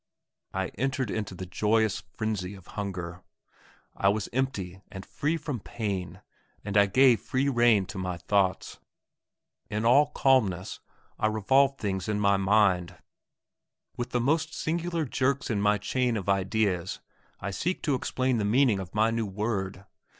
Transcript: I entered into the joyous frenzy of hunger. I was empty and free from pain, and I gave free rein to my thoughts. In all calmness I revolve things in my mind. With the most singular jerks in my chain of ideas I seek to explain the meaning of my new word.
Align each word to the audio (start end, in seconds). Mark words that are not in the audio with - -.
I 0.51 0.69
entered 0.79 1.11
into 1.11 1.35
the 1.35 1.45
joyous 1.45 2.01
frenzy 2.15 2.55
of 2.55 2.65
hunger. 2.73 3.21
I 3.95 4.09
was 4.09 4.29
empty 4.33 4.81
and 4.91 5.05
free 5.05 5.37
from 5.37 5.59
pain, 5.59 6.23
and 6.65 6.75
I 6.75 6.87
gave 6.87 7.21
free 7.21 7.47
rein 7.49 7.85
to 7.85 7.99
my 7.99 8.17
thoughts. 8.17 8.79
In 9.69 9.85
all 9.85 10.07
calmness 10.07 10.79
I 11.19 11.27
revolve 11.27 11.77
things 11.77 12.09
in 12.09 12.19
my 12.19 12.37
mind. 12.37 12.97
With 13.95 14.09
the 14.09 14.19
most 14.19 14.55
singular 14.55 15.05
jerks 15.05 15.51
in 15.51 15.61
my 15.61 15.77
chain 15.77 16.17
of 16.17 16.27
ideas 16.27 16.99
I 17.39 17.51
seek 17.51 17.83
to 17.83 17.93
explain 17.93 18.39
the 18.39 18.43
meaning 18.43 18.79
of 18.79 18.95
my 18.95 19.11
new 19.11 19.27
word. 19.27 19.85